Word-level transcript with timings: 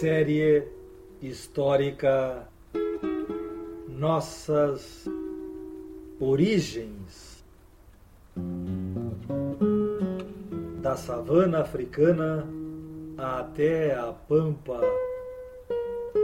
Série 0.00 0.66
histórica 1.20 2.48
Nossas 3.86 5.06
Origens 6.18 7.44
da 10.80 10.96
savana 10.96 11.58
africana 11.58 12.46
até 13.18 13.94
a 13.94 14.10
pampa 14.26 14.80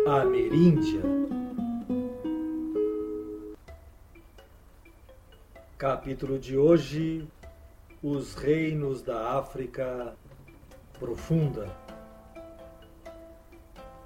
ameríndia. 0.07 1.03
Capítulo 5.77 6.39
de 6.39 6.57
hoje: 6.57 7.29
Os 8.03 8.35
reinos 8.37 9.03
da 9.03 9.39
África 9.39 10.15
profunda. 10.99 11.69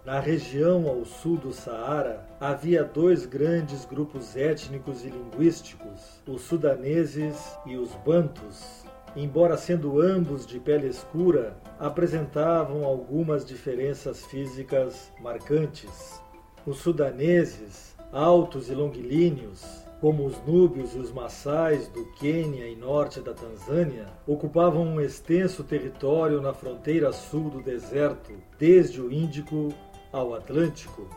Na 0.05 0.19
região 0.19 0.89
ao 0.89 1.05
sul 1.05 1.37
do 1.37 1.53
Saara, 1.53 2.27
havia 2.41 2.83
dois 2.83 3.27
grandes 3.27 3.85
grupos 3.85 4.35
étnicos 4.35 5.05
e 5.05 5.11
linguísticos, 5.11 6.23
os 6.27 6.41
sudaneses 6.41 7.37
e 7.67 7.77
os 7.77 7.95
bantus. 7.97 8.83
Embora 9.15 9.59
sendo 9.59 10.01
ambos 10.01 10.47
de 10.47 10.59
pele 10.59 10.87
escura, 10.87 11.55
apresentavam 11.79 12.83
algumas 12.83 13.45
diferenças 13.45 14.25
físicas 14.25 15.13
marcantes. 15.21 16.19
Os 16.65 16.79
sudaneses, 16.79 17.95
altos 18.11 18.71
e 18.71 18.75
longilíneos, 18.75 19.85
como 20.01 20.25
os 20.25 20.43
núbios 20.47 20.95
e 20.95 20.99
os 20.99 21.13
maçais 21.13 21.89
do 21.89 22.07
Quênia 22.13 22.67
e 22.67 22.75
norte 22.75 23.21
da 23.21 23.35
Tanzânia, 23.35 24.07
ocupavam 24.27 24.83
um 24.83 24.99
extenso 24.99 25.63
território 25.63 26.41
na 26.41 26.55
fronteira 26.55 27.13
sul 27.13 27.51
do 27.51 27.61
deserto, 27.61 28.33
desde 28.59 28.99
o 28.99 29.13
Índico 29.13 29.75
ao 30.13 30.35
Atlântico. 30.35 31.09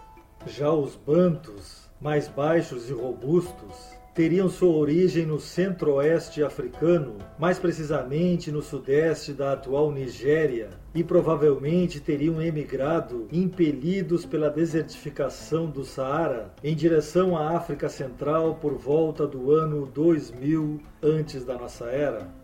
Já 0.45 0.71
os 0.71 0.95
bantus, 0.95 1.89
mais 2.01 2.27
baixos 2.27 2.89
e 2.89 2.93
robustos, 2.93 3.93
teriam 4.13 4.47
sua 4.47 4.75
origem 4.75 5.25
no 5.25 5.39
centro-oeste 5.39 6.43
africano, 6.43 7.15
mais 7.39 7.57
precisamente 7.57 8.51
no 8.51 8.61
sudeste 8.61 9.33
da 9.33 9.53
atual 9.53 9.91
Nigéria, 9.91 10.69
e 10.93 11.03
provavelmente 11.03 11.99
teriam 11.99 12.39
emigrado, 12.41 13.27
impelidos 13.31 14.25
pela 14.25 14.49
desertificação 14.49 15.65
do 15.67 15.83
Saara, 15.83 16.53
em 16.63 16.75
direção 16.75 17.35
à 17.35 17.57
África 17.57 17.89
Central 17.89 18.55
por 18.55 18.73
volta 18.73 19.25
do 19.25 19.51
ano 19.51 19.87
2000 19.87 20.79
antes 21.01 21.43
da 21.43 21.57
nossa 21.57 21.85
era. 21.85 22.42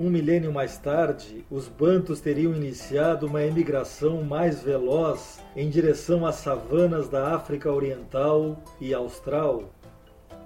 Um 0.00 0.10
milênio 0.10 0.52
mais 0.52 0.78
tarde, 0.78 1.44
os 1.50 1.66
bantus 1.66 2.20
teriam 2.20 2.54
iniciado 2.54 3.26
uma 3.26 3.42
emigração 3.42 4.22
mais 4.22 4.62
veloz 4.62 5.40
em 5.56 5.68
direção 5.68 6.24
às 6.24 6.36
savanas 6.36 7.08
da 7.08 7.34
África 7.34 7.72
Oriental 7.72 8.62
e 8.80 8.94
Austral. 8.94 9.64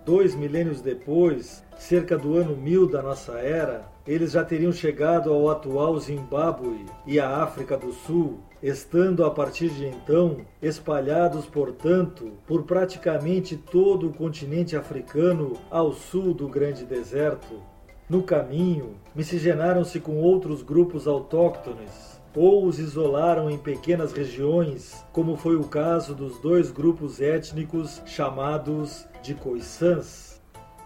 Dois 0.07 0.35
milênios 0.35 0.81
depois, 0.81 1.63
cerca 1.77 2.17
do 2.17 2.35
ano 2.35 2.57
1000 2.57 2.89
da 2.93 3.03
nossa 3.03 3.33
era, 3.41 3.87
eles 4.07 4.33
já 4.33 4.43
teriam 4.43 4.73
chegado 4.73 5.31
ao 5.31 5.51
atual 5.51 6.01
Zimbábue 6.01 6.87
e 7.07 7.21
à 7.21 7.43
África 7.43 7.77
do 7.77 7.93
Sul, 7.93 8.41
estando 8.63 9.23
a 9.23 9.31
partir 9.31 9.69
de 9.69 9.85
então 9.85 10.39
espalhados, 10.63 11.45
portanto, 11.45 12.33
por 12.47 12.63
praticamente 12.63 13.59
todo 13.59 14.09
o 14.09 14.15
continente 14.15 14.75
africano 14.75 15.59
ao 15.71 15.93
sul 15.93 16.33
do 16.33 16.49
Grande 16.49 16.87
Deserto. 16.87 17.71
No 18.13 18.23
caminho, 18.23 18.97
miscigenaram-se 19.15 19.99
com 19.99 20.21
outros 20.21 20.63
grupos 20.63 21.07
autóctones 21.07 22.21
ou 22.37 22.67
os 22.67 22.79
isolaram 22.79 23.51
em 23.51 23.57
pequenas 23.57 24.13
regiões, 24.13 25.03
como 25.11 25.35
foi 25.35 25.57
o 25.57 25.65
caso 25.65 26.15
dos 26.15 26.39
dois 26.39 26.71
grupos 26.71 27.23
étnicos 27.23 28.03
chamados 28.05 29.07
de 29.23 29.35
Khoisans. 29.35 30.39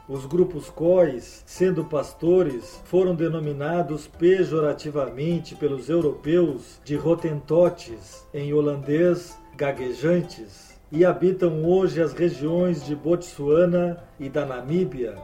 Os 0.09 0.25
grupos 0.25 0.71
Khois, 0.71 1.43
sendo 1.45 1.85
pastores, 1.85 2.81
foram 2.85 3.13
denominados 3.13 4.07
pejorativamente 4.07 5.57
pelos 5.57 5.89
europeus 5.89 6.81
de 6.85 6.95
Rotentotes, 6.95 8.25
em 8.33 8.55
holandês 8.55 9.37
gaguejantes, 9.57 10.79
e 10.93 11.05
habitam 11.05 11.65
hoje 11.65 12.01
as 12.01 12.13
regiões 12.13 12.87
de 12.87 12.95
Botsuana 12.95 14.01
e 14.21 14.29
da 14.29 14.47
Namíbia, 14.47 15.17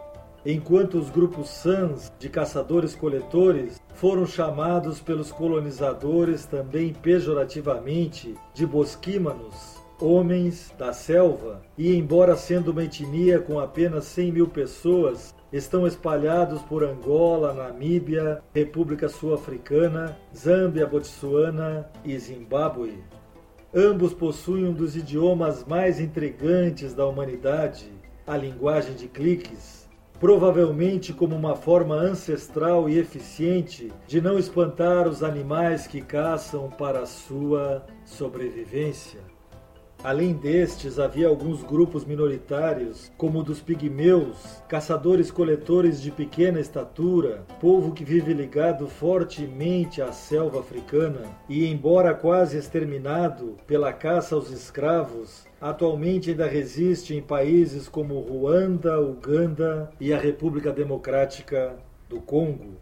enquanto 0.44 0.98
os 0.98 1.08
grupos 1.08 1.48
Sans 1.48 2.12
de 2.18 2.28
caçadores-coletores 2.28 3.80
foram 3.94 4.26
chamados 4.26 5.00
pelos 5.00 5.30
colonizadores 5.30 6.44
também 6.46 6.92
pejorativamente 6.92 8.34
de 8.52 8.66
bosquímanos, 8.66 9.80
homens 10.00 10.74
da 10.76 10.92
selva, 10.92 11.62
e 11.78 11.94
embora 11.94 12.34
sendo 12.36 12.72
uma 12.72 12.82
etnia 12.82 13.38
com 13.38 13.60
apenas 13.60 14.04
100 14.06 14.32
mil 14.32 14.48
pessoas, 14.48 15.32
estão 15.52 15.86
espalhados 15.86 16.60
por 16.62 16.82
Angola, 16.82 17.52
Namíbia, 17.52 18.42
República 18.52 19.08
Sul-Africana, 19.08 20.18
Zâmbia, 20.34 20.86
Botsuana 20.86 21.88
e 22.04 22.18
Zimbábue. 22.18 22.98
Ambos 23.74 24.12
possuem 24.12 24.64
um 24.64 24.72
dos 24.72 24.96
idiomas 24.96 25.64
mais 25.64 26.00
intrigantes 26.00 26.94
da 26.94 27.06
humanidade, 27.06 27.90
a 28.26 28.36
linguagem 28.36 28.94
de 28.94 29.08
cliques 29.08 29.81
provavelmente 30.22 31.12
como 31.12 31.34
uma 31.34 31.56
forma 31.56 31.96
ancestral 31.96 32.88
e 32.88 32.96
eficiente 32.96 33.92
de 34.06 34.20
não 34.20 34.38
espantar 34.38 35.08
os 35.08 35.20
animais 35.20 35.88
que 35.88 36.00
caçam 36.00 36.70
para 36.70 37.04
sua 37.06 37.84
sobrevivência. 38.04 39.31
Além 40.04 40.32
destes, 40.32 40.98
havia 40.98 41.28
alguns 41.28 41.62
grupos 41.62 42.04
minoritários, 42.04 43.12
como 43.16 43.38
o 43.38 43.42
dos 43.44 43.62
pigmeus, 43.62 44.60
caçadores-coletores 44.66 46.02
de 46.02 46.10
pequena 46.10 46.58
estatura, 46.58 47.46
povo 47.60 47.92
que 47.92 48.04
vive 48.04 48.34
ligado 48.34 48.88
fortemente 48.88 50.02
à 50.02 50.10
selva 50.10 50.58
africana 50.58 51.20
e, 51.48 51.64
embora 51.66 52.14
quase 52.14 52.58
exterminado 52.58 53.56
pela 53.64 53.92
caça 53.92 54.34
aos 54.34 54.50
escravos, 54.50 55.46
atualmente 55.60 56.30
ainda 56.30 56.48
resiste 56.48 57.14
em 57.14 57.22
países 57.22 57.88
como 57.88 58.18
Ruanda, 58.18 59.00
Uganda 59.00 59.88
e 60.00 60.12
a 60.12 60.18
República 60.18 60.72
Democrática 60.72 61.76
do 62.08 62.20
Congo. 62.20 62.74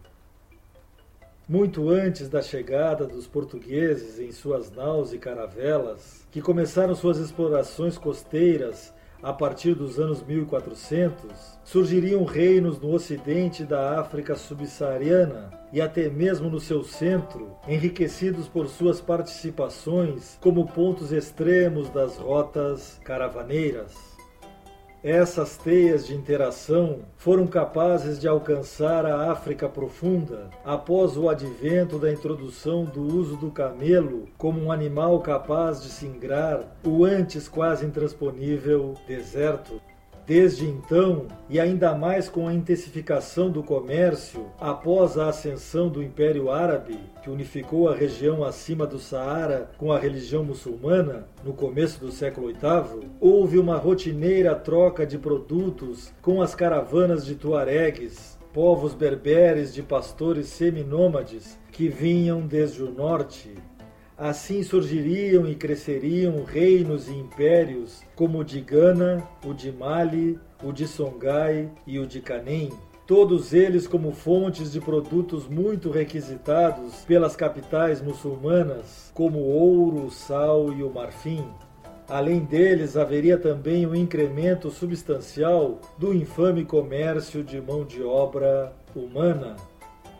Muito 1.51 1.89
antes 1.89 2.29
da 2.29 2.41
chegada 2.41 3.05
dos 3.05 3.27
portugueses 3.27 4.17
em 4.21 4.31
suas 4.31 4.71
naus 4.71 5.11
e 5.11 5.17
caravelas, 5.17 6.25
que 6.31 6.41
começaram 6.41 6.95
suas 6.95 7.17
explorações 7.17 7.97
costeiras 7.97 8.93
a 9.21 9.33
partir 9.33 9.75
dos 9.75 9.99
anos 9.99 10.23
1400, 10.23 11.59
surgiriam 11.65 12.23
reinos 12.23 12.79
no 12.79 12.93
ocidente 12.93 13.65
da 13.65 13.99
África 13.99 14.33
subsaariana 14.33 15.51
e 15.73 15.81
até 15.81 16.07
mesmo 16.07 16.49
no 16.49 16.61
seu 16.61 16.85
centro, 16.85 17.57
enriquecidos 17.67 18.47
por 18.47 18.69
suas 18.69 19.01
participações 19.01 20.37
como 20.39 20.65
pontos 20.65 21.11
extremos 21.11 21.89
das 21.89 22.15
rotas 22.15 22.97
caravaneiras. 23.03 24.10
Essas 25.03 25.57
teias 25.57 26.05
de 26.05 26.13
interação 26.13 26.99
foram 27.17 27.47
capazes 27.47 28.19
de 28.19 28.27
alcançar 28.27 29.03
a 29.03 29.31
África 29.31 29.67
profunda 29.67 30.51
após 30.63 31.17
o 31.17 31.27
advento 31.27 31.97
da 31.97 32.11
introdução 32.11 32.85
do 32.85 33.01
uso 33.01 33.35
do 33.35 33.49
camelo 33.49 34.27
como 34.37 34.61
um 34.61 34.71
animal 34.71 35.19
capaz 35.21 35.81
de 35.81 35.89
singrar 35.89 36.63
o 36.85 37.03
antes 37.03 37.49
quase 37.49 37.83
intransponível 37.83 38.93
deserto. 39.07 39.81
Desde 40.31 40.65
então, 40.65 41.27
e 41.49 41.59
ainda 41.59 41.93
mais 41.93 42.29
com 42.29 42.47
a 42.47 42.53
intensificação 42.53 43.51
do 43.51 43.61
comércio 43.61 44.45
após 44.61 45.17
a 45.17 45.27
ascensão 45.27 45.89
do 45.89 46.01
Império 46.01 46.49
Árabe, 46.49 46.97
que 47.21 47.29
unificou 47.29 47.89
a 47.89 47.93
região 47.93 48.41
acima 48.41 48.87
do 48.87 48.97
Saara 48.97 49.69
com 49.77 49.91
a 49.91 49.99
religião 49.99 50.41
muçulmana 50.41 51.27
no 51.43 51.51
começo 51.51 51.99
do 51.99 52.13
século 52.13 52.47
VIII, 52.47 53.09
houve 53.19 53.59
uma 53.59 53.75
rotineira 53.75 54.55
troca 54.55 55.05
de 55.05 55.17
produtos 55.17 56.13
com 56.21 56.41
as 56.41 56.55
caravanas 56.55 57.25
de 57.25 57.35
tuaregues 57.35 58.39
povos 58.53 58.93
berberes 58.93 59.73
de 59.73 59.81
pastores 59.81 60.47
seminômades 60.47 61.57
que 61.71 61.87
vinham 61.87 62.45
desde 62.45 62.83
o 62.83 62.91
norte. 62.91 63.55
Assim 64.21 64.61
surgiriam 64.61 65.47
e 65.47 65.55
cresceriam 65.55 66.43
reinos 66.43 67.07
e 67.07 67.11
impérios 67.11 68.03
como 68.15 68.37
o 68.37 68.43
de 68.43 68.61
Gana, 68.61 69.27
o 69.43 69.51
de 69.51 69.71
Mali, 69.71 70.37
o 70.63 70.71
de 70.71 70.87
Songhai 70.87 71.71
e 71.87 71.97
o 71.97 72.05
de 72.05 72.21
Canem, 72.21 72.69
todos 73.07 73.51
eles 73.51 73.87
como 73.87 74.11
fontes 74.11 74.71
de 74.71 74.79
produtos 74.79 75.47
muito 75.47 75.89
requisitados 75.89 76.97
pelas 76.97 77.35
capitais 77.35 77.99
muçulmanas, 77.99 79.11
como 79.15 79.39
o 79.39 79.49
ouro, 79.49 80.05
o 80.05 80.11
sal 80.11 80.71
e 80.71 80.83
o 80.83 80.93
marfim. 80.93 81.43
Além 82.07 82.41
deles, 82.41 82.95
haveria 82.95 83.39
também 83.39 83.87
um 83.87 83.95
incremento 83.95 84.69
substancial 84.69 85.81
do 85.97 86.13
infame 86.13 86.63
comércio 86.63 87.43
de 87.43 87.59
mão 87.59 87.83
de 87.83 88.03
obra 88.03 88.71
humana. 88.95 89.55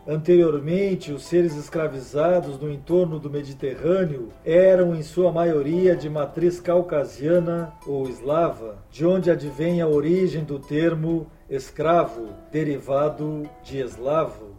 Anteriormente, 0.07 1.11
os 1.11 1.23
seres 1.23 1.55
escravizados 1.55 2.59
no 2.59 2.71
entorno 2.71 3.19
do 3.19 3.29
Mediterrâneo 3.29 4.29
eram, 4.43 4.95
em 4.95 5.03
sua 5.03 5.31
maioria, 5.31 5.95
de 5.95 6.09
matriz 6.09 6.59
caucasiana 6.59 7.71
ou 7.85 8.09
eslava, 8.09 8.77
de 8.89 9.05
onde 9.05 9.29
advém 9.29 9.79
a 9.79 9.87
origem 9.87 10.43
do 10.43 10.57
termo 10.57 11.27
escravo, 11.47 12.29
derivado 12.51 13.43
de 13.63 13.77
eslavo. 13.77 14.51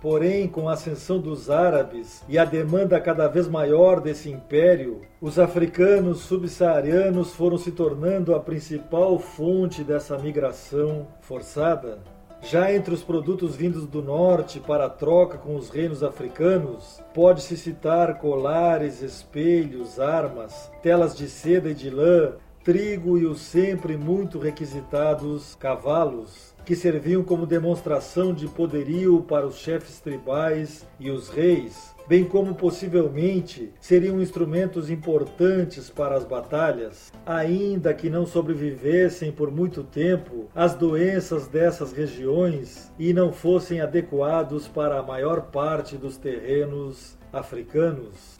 Porém, 0.00 0.48
com 0.48 0.66
a 0.66 0.72
ascensão 0.72 1.20
dos 1.20 1.50
árabes 1.50 2.24
e 2.26 2.38
a 2.38 2.44
demanda 2.46 2.98
cada 2.98 3.28
vez 3.28 3.46
maior 3.46 4.00
desse 4.00 4.30
império, 4.30 5.02
os 5.20 5.38
africanos 5.38 6.20
subsaarianos 6.20 7.34
foram 7.34 7.58
se 7.58 7.70
tornando 7.70 8.34
a 8.34 8.40
principal 8.40 9.18
fonte 9.18 9.84
dessa 9.84 10.16
migração 10.16 11.06
forçada. 11.20 11.98
Já 12.42 12.72
entre 12.72 12.94
os 12.94 13.02
produtos 13.02 13.54
vindos 13.54 13.86
do 13.86 14.02
norte 14.02 14.58
para 14.60 14.88
troca 14.88 15.36
com 15.36 15.56
os 15.56 15.68
reinos 15.68 16.02
africanos, 16.02 17.00
pode-se 17.12 17.56
citar 17.56 18.18
colares, 18.18 19.02
espelhos, 19.02 20.00
armas, 20.00 20.70
telas 20.82 21.16
de 21.16 21.28
seda 21.28 21.70
e 21.70 21.74
de 21.74 21.90
lã, 21.90 22.32
trigo 22.62 23.16
e 23.16 23.24
os 23.24 23.40
sempre 23.40 23.96
muito 23.96 24.38
requisitados 24.38 25.54
cavalos, 25.54 26.54
que 26.64 26.76
serviam 26.76 27.24
como 27.24 27.46
demonstração 27.46 28.34
de 28.34 28.46
poderio 28.46 29.22
para 29.22 29.46
os 29.46 29.56
chefes 29.56 29.98
tribais 29.98 30.86
e 30.98 31.10
os 31.10 31.30
reis, 31.30 31.94
bem 32.06 32.22
como 32.22 32.54
possivelmente 32.54 33.72
seriam 33.80 34.20
instrumentos 34.20 34.90
importantes 34.90 35.88
para 35.88 36.14
as 36.16 36.24
batalhas, 36.24 37.10
ainda 37.24 37.94
que 37.94 38.10
não 38.10 38.26
sobrevivessem 38.26 39.32
por 39.32 39.50
muito 39.50 39.82
tempo 39.82 40.48
as 40.54 40.74
doenças 40.74 41.48
dessas 41.48 41.92
regiões 41.92 42.92
e 42.98 43.14
não 43.14 43.32
fossem 43.32 43.80
adequados 43.80 44.68
para 44.68 44.98
a 44.98 45.02
maior 45.02 45.50
parte 45.50 45.96
dos 45.96 46.18
terrenos 46.18 47.18
africanos. 47.32 48.38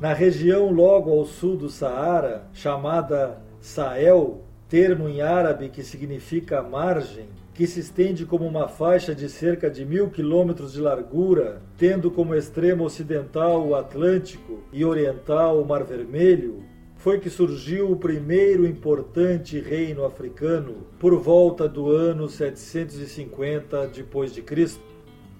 Na 0.00 0.12
região 0.12 0.72
logo 0.72 1.12
ao 1.12 1.24
sul 1.24 1.56
do 1.56 1.68
Saara, 1.68 2.48
chamada 2.52 3.38
Sahel, 3.60 4.42
termo 4.68 5.08
em 5.08 5.22
árabe 5.22 5.68
que 5.68 5.84
significa 5.84 6.60
margem, 6.62 7.28
que 7.54 7.64
se 7.64 7.78
estende 7.78 8.26
como 8.26 8.44
uma 8.44 8.66
faixa 8.66 9.14
de 9.14 9.28
cerca 9.28 9.70
de 9.70 9.84
mil 9.84 10.10
quilômetros 10.10 10.72
de 10.72 10.80
largura, 10.80 11.62
tendo 11.78 12.10
como 12.10 12.34
extremo 12.34 12.82
ocidental 12.82 13.64
o 13.64 13.76
Atlântico 13.76 14.64
e 14.72 14.84
oriental 14.84 15.62
o 15.62 15.64
Mar 15.64 15.84
Vermelho, 15.84 16.64
foi 16.96 17.20
que 17.20 17.30
surgiu 17.30 17.92
o 17.92 17.96
primeiro 17.96 18.66
importante 18.66 19.60
reino 19.60 20.04
africano 20.04 20.88
por 20.98 21.14
volta 21.16 21.68
do 21.68 21.92
ano 21.92 22.28
750 22.28 23.86
depois 23.88 24.34
de 24.34 24.42
Cristo. 24.42 24.93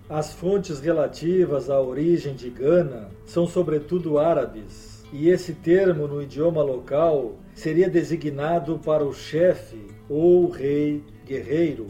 As 0.08 0.34
fontes 0.34 0.80
relativas 0.80 1.70
à 1.70 1.80
origem 1.80 2.34
de 2.34 2.50
Gana 2.50 3.08
são 3.24 3.46
sobretudo 3.46 4.18
árabes, 4.18 5.02
e 5.10 5.30
esse 5.30 5.54
termo 5.54 6.06
no 6.06 6.20
idioma 6.20 6.62
local 6.62 7.36
seria 7.54 7.88
designado 7.88 8.78
para 8.84 9.02
o 9.02 9.14
chefe 9.14 9.80
ou 10.06 10.50
rei 10.50 11.02
guerreiro. 11.24 11.86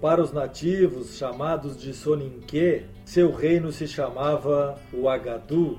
Para 0.00 0.22
os 0.22 0.32
nativos, 0.32 1.18
chamados 1.18 1.76
de 1.76 1.92
Soninke, 1.92 2.84
seu 3.04 3.30
reino 3.32 3.70
se 3.70 3.86
chamava 3.86 4.78
o 4.90 5.06
Agadu. 5.06 5.76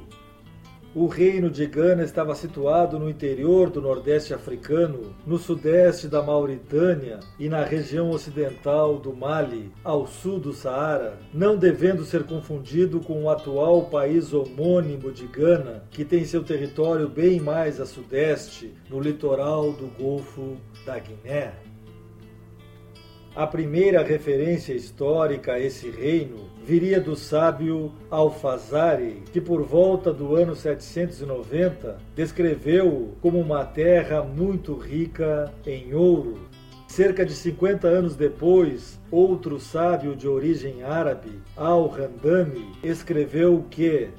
O 0.95 1.05
reino 1.05 1.51
de 1.51 1.67
Gana 1.67 2.03
estava 2.03 2.33
situado 2.33 2.97
no 2.97 3.07
interior 3.07 3.69
do 3.69 3.79
Nordeste 3.79 4.33
africano, 4.33 5.15
no 5.23 5.37
sudeste 5.37 6.07
da 6.07 6.23
Mauritânia 6.23 7.19
e 7.37 7.47
na 7.47 7.63
região 7.63 8.09
ocidental 8.09 8.97
do 8.97 9.15
Mali, 9.15 9.71
ao 9.83 10.07
sul 10.07 10.39
do 10.39 10.51
Saara, 10.51 11.19
não 11.31 11.55
devendo 11.55 12.03
ser 12.03 12.23
confundido 12.23 12.99
com 13.01 13.23
o 13.23 13.29
atual 13.29 13.83
país 13.83 14.33
homônimo 14.33 15.11
de 15.11 15.27
Gana, 15.27 15.83
que 15.91 16.03
tem 16.03 16.25
seu 16.25 16.43
território 16.43 17.07
bem 17.07 17.39
mais 17.39 17.79
a 17.79 17.85
sudeste, 17.85 18.73
no 18.89 18.99
litoral 18.99 19.71
do 19.71 19.85
Golfo 19.95 20.57
da 20.87 20.97
Guiné. 20.97 21.53
A 23.35 23.45
primeira 23.45 24.03
referência 24.03 24.73
histórica 24.73 25.53
a 25.53 25.59
esse 25.59 25.89
reino 25.89 26.49
viria 26.65 26.99
do 26.99 27.15
sábio 27.15 27.91
Alfazari, 28.09 29.23
que 29.31 29.39
por 29.39 29.61
volta 29.61 30.11
do 30.11 30.35
ano 30.35 30.55
790 30.55 31.99
descreveu 32.15 33.13
como 33.21 33.39
uma 33.39 33.63
terra 33.63 34.23
muito 34.23 34.73
rica 34.73 35.53
em 35.65 35.93
ouro. 35.93 36.39
Cerca 36.87 37.23
de 37.23 37.33
50 37.33 37.87
anos 37.87 38.15
depois, 38.15 38.99
outro 39.11 39.59
sábio 39.59 40.15
de 40.15 40.27
origem 40.27 40.81
árabe, 40.83 41.39
Al-Randami, 41.55 42.67
escreveu 42.83 43.63
que 43.69 44.09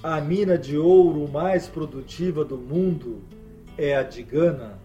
a 0.00 0.20
mina 0.20 0.56
de 0.56 0.78
ouro 0.78 1.28
mais 1.28 1.66
produtiva 1.66 2.44
do 2.44 2.56
mundo 2.56 3.20
é 3.76 3.96
a 3.96 4.04
de 4.04 4.22
Gana. 4.22 4.78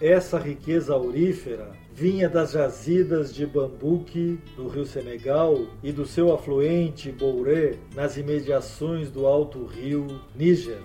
Essa 0.00 0.38
riqueza 0.38 0.94
aurífera 0.94 1.70
vinha 1.98 2.28
das 2.28 2.52
jazidas 2.52 3.34
de 3.34 3.44
Bambuque, 3.44 4.38
no 4.56 4.68
rio 4.68 4.86
Senegal, 4.86 5.66
e 5.82 5.90
do 5.90 6.06
seu 6.06 6.32
afluente 6.32 7.10
Bouré, 7.10 7.74
nas 7.92 8.16
imediações 8.16 9.10
do 9.10 9.26
alto 9.26 9.64
rio 9.64 10.06
Níger. 10.32 10.78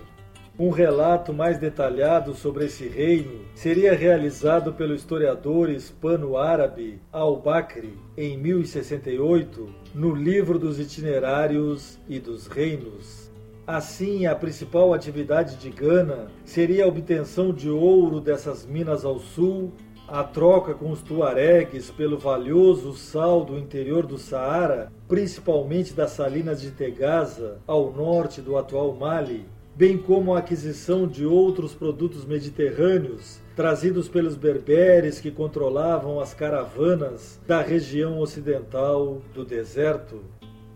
Um 0.58 0.70
relato 0.70 1.32
mais 1.32 1.56
detalhado 1.56 2.34
sobre 2.34 2.64
esse 2.64 2.88
reino 2.88 3.42
seria 3.54 3.94
realizado 3.94 4.72
pelo 4.72 4.92
historiador 4.92 5.70
hispano-árabe 5.70 7.00
Al-Bakri 7.12 7.96
em 8.16 8.36
1068, 8.36 9.72
no 9.94 10.12
Livro 10.12 10.58
dos 10.58 10.80
Itinerários 10.80 11.96
e 12.08 12.18
dos 12.18 12.48
Reinos. 12.48 13.30
Assim, 13.66 14.26
a 14.26 14.34
principal 14.34 14.92
atividade 14.92 15.56
de 15.56 15.70
Gana 15.70 16.26
seria 16.44 16.84
a 16.84 16.88
obtenção 16.88 17.50
de 17.50 17.70
ouro 17.70 18.20
dessas 18.20 18.66
minas 18.66 19.04
ao 19.04 19.18
sul 19.18 19.72
a 20.06 20.22
troca 20.22 20.74
com 20.74 20.90
os 20.90 21.00
tuaregues 21.00 21.90
pelo 21.90 22.18
valioso 22.18 22.92
sal 22.94 23.44
do 23.44 23.58
interior 23.58 24.06
do 24.06 24.18
Saara, 24.18 24.92
principalmente 25.08 25.94
das 25.94 26.10
salinas 26.10 26.60
de 26.60 26.70
Tegaza, 26.70 27.58
ao 27.66 27.92
norte 27.92 28.42
do 28.42 28.56
atual 28.56 28.94
Mali, 28.94 29.46
bem 29.74 29.96
como 29.98 30.34
a 30.34 30.38
aquisição 30.38 31.06
de 31.06 31.26
outros 31.26 31.74
produtos 31.74 32.24
mediterrâneos 32.24 33.40
trazidos 33.56 34.08
pelos 34.08 34.36
berberes 34.36 35.20
que 35.20 35.30
controlavam 35.30 36.20
as 36.20 36.34
caravanas 36.34 37.40
da 37.46 37.60
região 37.60 38.18
ocidental 38.18 39.22
do 39.32 39.44
deserto. 39.44 40.20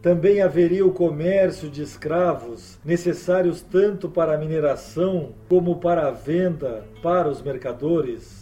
Também 0.00 0.40
haveria 0.40 0.87
o 0.87 0.92
comércio 0.92 1.68
de 1.68 1.82
escravos, 1.82 2.78
necessários 2.85 3.61
tanto 3.61 4.08
para 4.08 4.35
a 4.35 4.38
mineração 4.38 5.35
como 5.49 5.80
para 5.80 6.06
a 6.06 6.11
venda 6.12 6.85
para 7.02 7.28
os 7.28 7.42
mercadores. 7.42 8.38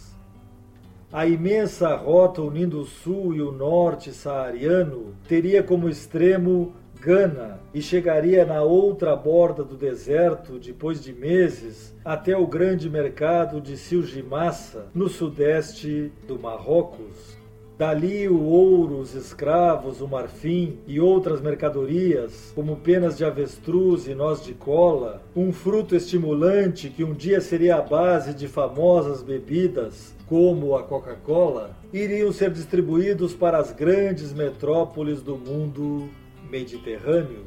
A 1.11 1.25
imensa 1.25 1.95
rota 1.95 2.41
unindo 2.41 2.81
o 2.81 2.85
sul 2.85 3.33
e 3.33 3.41
o 3.41 3.49
norte 3.49 4.11
saariano 4.11 5.15
teria 5.25 5.63
como 5.63 5.87
extremo 5.87 6.73
Gana 6.99 7.61
e 7.73 7.81
chegaria 7.81 8.43
na 8.43 8.61
outra 8.61 9.15
borda 9.15 9.63
do 9.63 9.77
deserto 9.77 10.59
depois 10.59 11.01
de 11.01 11.13
meses 11.13 11.95
até 12.03 12.35
o 12.35 12.45
grande 12.45 12.89
mercado 12.89 13.61
de 13.61 13.77
Silgimassa, 13.77 14.87
no 14.93 15.07
sudeste 15.07 16.11
do 16.27 16.37
Marrocos. 16.37 17.37
Dali 17.77 18.27
o 18.27 18.43
ouro, 18.43 18.97
os 18.97 19.13
escravos, 19.13 20.01
o 20.01 20.07
marfim 20.07 20.79
e 20.87 20.99
outras 20.99 21.39
mercadorias, 21.39 22.51
como 22.55 22.77
penas 22.77 23.15
de 23.15 23.23
avestruz 23.23 24.07
e 24.07 24.15
noz 24.15 24.43
de 24.43 24.55
cola, 24.55 25.21
um 25.35 25.53
fruto 25.53 25.95
estimulante 25.95 26.89
que 26.89 27.03
um 27.03 27.13
dia 27.13 27.39
seria 27.39 27.75
a 27.75 27.81
base 27.81 28.33
de 28.33 28.47
famosas 28.47 29.21
bebidas, 29.21 30.16
como 30.27 30.75
a 30.75 30.83
Coca-Cola, 30.83 31.75
iriam 31.93 32.31
ser 32.31 32.51
distribuídos 32.51 33.33
para 33.33 33.57
as 33.57 33.71
grandes 33.71 34.33
metrópoles 34.33 35.21
do 35.21 35.37
mundo 35.37 36.09
mediterrâneo. 36.49 37.45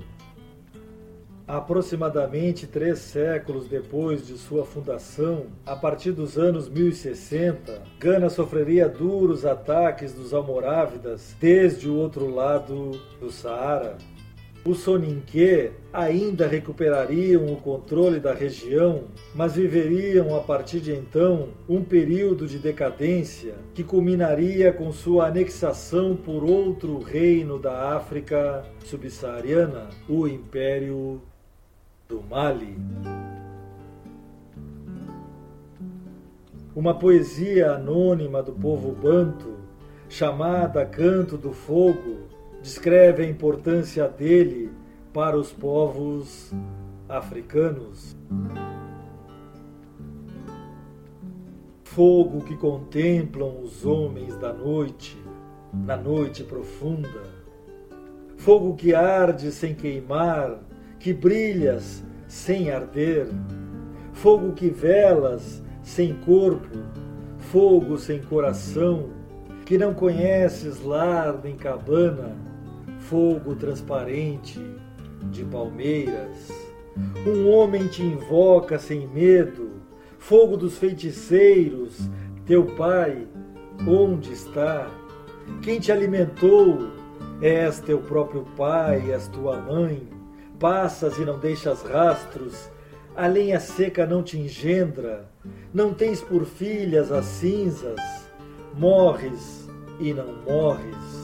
Aproximadamente 1.47 2.67
três 2.67 3.01
séculos 3.01 3.67
depois 3.67 4.25
de 4.25 4.39
sua 4.39 4.65
fundação, 4.65 5.47
a 5.67 5.75
partir 5.75 6.13
dos 6.13 6.39
anos 6.39 6.69
1060, 6.69 7.83
Gana 7.99 8.31
sofreria 8.31 8.89
duros 8.89 9.45
ataques 9.45 10.13
dos 10.13 10.33
almorávidas 10.33 11.35
desde 11.41 11.89
o 11.89 11.97
outro 11.97 12.33
lado 12.33 12.93
do 13.19 13.33
Saara. 13.33 13.99
Os 14.63 14.81
Soninké 14.81 15.73
ainda 15.91 16.47
recuperariam 16.47 17.47
o 17.47 17.57
controle 17.57 18.21
da 18.21 18.35
região, 18.35 19.05
mas 19.35 19.55
viveriam 19.57 20.37
a 20.37 20.41
partir 20.41 20.81
de 20.81 20.93
então 20.93 21.49
um 21.67 21.83
período 21.83 22.47
de 22.47 22.59
decadência 22.59 23.55
que 23.75 23.83
culminaria 23.83 24.71
com 24.71 24.93
sua 24.93 25.29
anexação 25.29 26.15
por 26.15 26.45
outro 26.45 26.99
reino 26.99 27.59
da 27.59 27.97
África 27.97 28.63
subsaariana, 28.85 29.89
o 30.07 30.29
Império 30.29 31.23
do 32.07 32.23
Mali. 32.23 32.77
Uma 36.77 36.99
poesia 36.99 37.73
anônima 37.73 38.43
do 38.43 38.53
povo 38.53 38.93
banto, 38.93 39.55
chamada 40.07 40.85
Canto 40.85 41.39
do 41.39 41.53
Fogo, 41.53 42.29
descreve 42.63 43.25
a 43.25 43.29
importância 43.29 44.07
dele 44.09 44.71
para 45.13 45.37
os 45.37 45.53
povos 45.53 46.53
africanos. 47.09 48.17
Fogo 51.85 52.45
que 52.45 52.57
contemplam 52.57 53.61
os 53.63 53.85
homens 53.85 54.37
da 54.37 54.53
noite, 54.53 55.21
na 55.73 55.97
noite 55.97 56.45
profunda. 56.45 57.41
Fogo 58.37 58.75
que 58.75 58.95
arde 58.95 59.51
sem 59.51 59.75
queimar 59.75 60.61
que 61.01 61.15
brilhas 61.15 62.05
sem 62.29 62.71
arder, 62.71 63.27
fogo 64.13 64.53
que 64.53 64.69
velas 64.69 65.63
sem 65.83 66.15
corpo, 66.15 66.79
fogo 67.39 67.99
sem 67.99 68.21
coração, 68.21 69.09
que 69.65 69.79
não 69.79 69.95
conheces 69.95 70.85
lar 70.85 71.41
nem 71.43 71.57
cabana, 71.57 72.37
fogo 73.01 73.55
transparente 73.55 74.61
de 75.31 75.45
palmeiras. 75.45 76.51
Um 77.27 77.49
homem 77.51 77.87
te 77.89 78.03
invoca 78.03 78.79
sem 78.79 79.07
medo, 79.09 79.71
fogo 80.19 80.57
dos 80.57 80.79
feiticeiros, 80.79 82.09
teu 82.47 82.65
pai, 82.65 83.27
onde 83.87 84.33
está? 84.33 84.89
Quem 85.63 85.79
te 85.79 85.93
alimentou? 85.93 86.91
És 87.43 87.81
teu 87.81 87.99
próprio 87.99 88.45
pai, 88.57 89.13
és 89.13 89.27
tua 89.29 89.59
mãe 89.59 90.21
passas 90.61 91.19
e 91.19 91.23
não 91.23 91.39
deixas 91.39 91.83
rastros, 91.83 92.71
a 93.17 93.27
lenha 93.27 93.59
seca 93.59 94.07
não 94.07 94.23
te 94.23 94.39
engendra, 94.39 95.29
não 95.73 95.93
tens 95.95 96.21
por 96.21 96.45
filhas 96.45 97.11
as 97.11 97.25
cinzas, 97.25 97.99
morres 98.75 99.69
e 99.99 100.13
não 100.13 100.43
morres. 100.47 101.20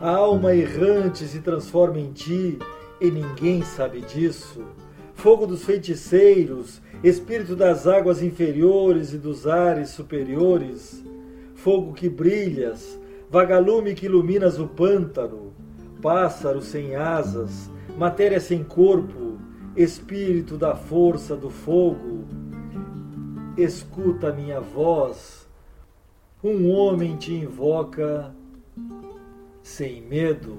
A 0.00 0.10
alma 0.10 0.54
errante 0.54 1.24
se 1.24 1.40
transforma 1.40 1.98
em 1.98 2.12
ti 2.12 2.58
e 3.00 3.10
ninguém 3.10 3.62
sabe 3.62 4.02
disso. 4.02 4.62
Fogo 5.14 5.46
dos 5.46 5.64
feiticeiros, 5.64 6.82
espírito 7.02 7.56
das 7.56 7.86
águas 7.86 8.22
inferiores 8.22 9.14
e 9.14 9.18
dos 9.18 9.46
ares 9.46 9.88
superiores, 9.90 11.02
fogo 11.54 11.94
que 11.94 12.10
brilhas, 12.10 13.00
vagalume 13.30 13.94
que 13.94 14.04
iluminas 14.04 14.58
o 14.58 14.68
pântano, 14.68 15.54
pássaro 16.02 16.60
sem 16.60 16.94
asas, 16.94 17.70
matéria 17.96 18.38
sem 18.38 18.62
corpo, 18.62 19.38
espírito 19.74 20.58
da 20.58 20.76
força 20.76 21.34
do 21.34 21.48
fogo, 21.48 22.26
escuta 23.56 24.30
minha 24.30 24.60
voz, 24.60 25.48
um 26.44 26.70
homem 26.70 27.16
te 27.16 27.32
invoca 27.32 28.34
sem 29.66 30.00
medo. 30.00 30.58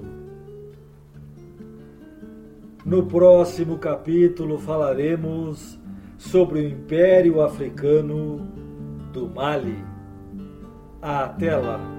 No 2.84 3.06
próximo 3.06 3.78
capítulo 3.78 4.58
falaremos 4.58 5.78
sobre 6.18 6.60
o 6.60 6.68
Império 6.68 7.40
Africano 7.40 8.36
do 9.10 9.26
Mali. 9.26 9.82
Até 11.00 11.56
lá! 11.56 11.97